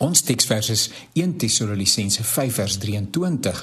[0.00, 3.58] Ons teksvers is 1 Tessalonisense 5 vers 23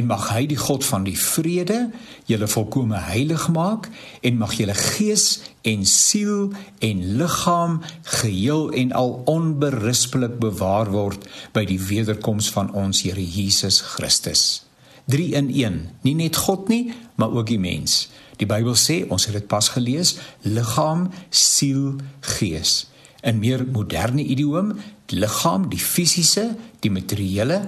[0.00, 1.90] en mag hy die God van die vrede
[2.24, 3.90] julle volkome heilig maak
[4.24, 5.26] en mag julle gees
[5.68, 6.54] en siel
[6.88, 7.82] en liggaam
[8.14, 14.64] geheel en al onberispelik bewaar word by die wederkoms van ons Here Jesus Christus.
[15.12, 15.78] 3 in 1,
[16.08, 18.06] nie net God nie, maar ook die mens.
[18.40, 20.16] Die Bybel sê, ons het dit pas gelees,
[20.48, 21.98] liggaam, siel,
[22.38, 22.86] gees
[23.24, 24.74] in meer moderne idioom
[25.10, 26.50] die liggaam, die fisiese,
[26.84, 27.60] die materiële,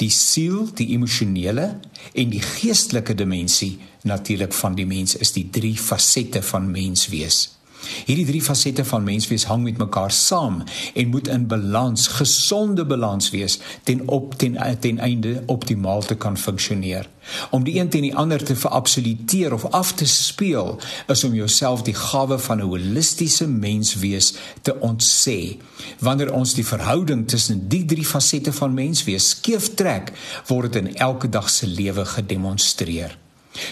[0.00, 1.66] die siel, die emosionele
[2.12, 3.78] en die geestelike dimensie
[4.08, 7.59] natuurlik van die mens is die drie fasette van menswees.
[8.06, 10.62] Hierdie drie fasette van menswees hang met mekaar saam
[10.94, 16.38] en moet in balans, gesonde balans wees ten op ten ten einde optimaal te kan
[16.38, 17.08] funksioneer.
[17.50, 21.82] Om die een teen die ander te verabsoluteer of af te speel is om jouself
[21.82, 25.56] die gawe van 'n holistiese menswees te ontsê.
[25.98, 30.12] Wanneer ons die verhouding tussen die drie fasette van menswees skeef trek,
[30.46, 33.18] word dit in elke dag se lewe gedemonstreer.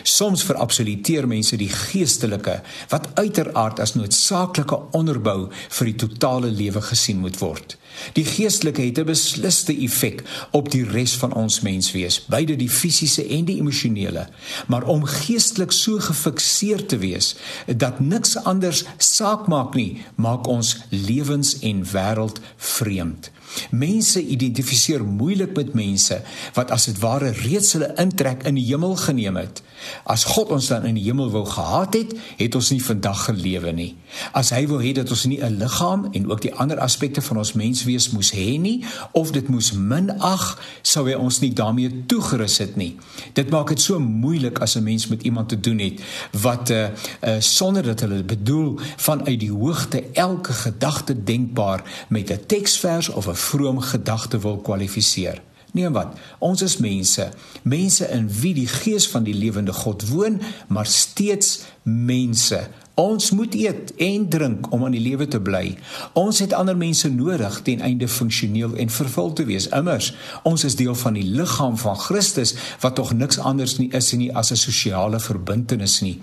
[0.02, 2.58] Soms verabsoluteer mense die geestelike
[2.90, 7.76] wat uiteraard as noodsaaklike onderbou vir die totale lewe gesien moet word.
[8.18, 13.26] Die geestelike het 'n besliste effek op die res van ons menswees, beide die fisiese
[13.26, 14.28] en die emosionele.
[14.66, 17.34] Maar om geestelik so gefikseer te wees
[17.66, 23.30] dat niks anders saak maak nie, maak ons lewens en wêreld vreemd.
[23.70, 26.22] Mense identifiseer moeilik met mense
[26.54, 29.62] wat as dit ware reeds hulle intrek in die hemel geneem het.
[30.04, 33.72] As God ons dan in die hemel wou gehad het, het ons nie vandag gelewe
[33.72, 33.96] nie.
[34.32, 37.38] As hy wou hê dat ons nie 'n liggaam en ook die ander aspekte van
[37.38, 42.04] ons mens wees moes hê nie of dit moes minag, sou hy ons nie daarmee
[42.06, 42.96] toegerus het nie.
[43.32, 46.00] Dit maak dit so moeilik as 'n mens met iemand te doen het
[46.32, 46.88] wat uh,
[47.22, 53.28] uh sonder dat hulle bedoel vanuit die hoogte elke gedagte denkbaar met 'n teksvers of
[53.28, 55.42] 'n vroom gedagte wil kwalifiseer.
[55.78, 57.28] Nee wat, ons is mense,
[57.62, 60.40] mense in wie die gees van die lewende God woon,
[60.74, 62.64] maar steeds mense
[62.98, 65.76] Ons moet eet en drink om aan die lewe te bly.
[66.18, 69.68] Ons het ander mense nodig ten einde funksioneel en vervul te wees.
[69.70, 70.08] Immers,
[70.42, 74.32] ons is deel van die liggaam van Christus wat tog niks anders nie is nie
[74.34, 76.20] as 'n sosiale verbintenis nie.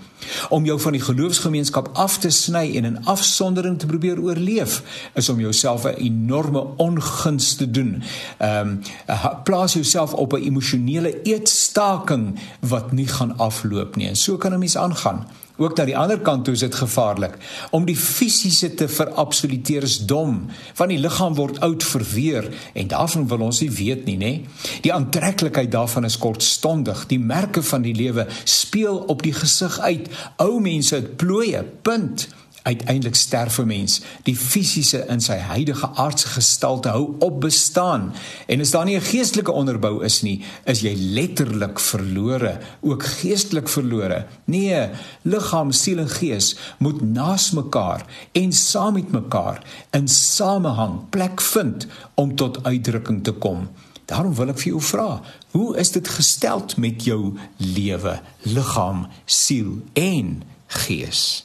[0.50, 4.82] Om jou van die geloofsgemeenskap af te sny en in afsondering te probeer oorleef,
[5.14, 8.02] is om jouself 'n enorme onguns te doen.
[8.38, 8.80] Ehm um,
[9.44, 14.08] plaas jouself op 'n emosionele eetstaking wat nie gaan afloop nie.
[14.08, 15.26] En so kan 'n mens aangaan.
[15.56, 17.36] Ook aan die ander kant toe is dit gevaarlik.
[17.70, 20.44] Om die fisiese te verabsoluteer is dom
[20.76, 24.32] want die liggaam word oud verweer en daarvan wil ons nie weet nie nê?
[24.84, 27.06] Die aantreklikheid daarvan is kortstondig.
[27.08, 30.10] Die merke van die lewe speel op die gesig uit.
[30.42, 32.28] Ou mense het plooie punt
[32.66, 34.00] uiteindelik sterf 'n mens.
[34.22, 38.12] Die fisiese in sy huidige aardse gestalte hou op bestaan.
[38.46, 43.68] En as daar nie 'n geestelike onderbou is nie, is jy letterlik verlore, ook geestelik
[43.68, 44.26] verlore.
[44.44, 44.88] Nee,
[45.22, 51.86] liggaam, siel en gees moet naas mekaar en saam met mekaar in samehang plek vind
[52.14, 53.68] om tot uitdrukking te kom.
[54.04, 59.82] Daarom wil ek vir jou vra, hoe is dit gestel met jou lewe, liggaam, siel
[59.92, 61.44] en gees?